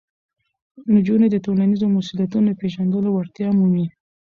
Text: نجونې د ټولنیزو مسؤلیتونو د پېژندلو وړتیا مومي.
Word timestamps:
نجونې 0.93 1.27
د 1.31 1.35
ټولنیزو 1.45 1.85
مسؤلیتونو 1.97 2.47
د 2.51 2.57
پېژندلو 2.61 3.09
وړتیا 3.13 3.49
مومي. 3.57 3.85